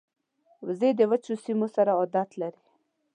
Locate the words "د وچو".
0.95-1.33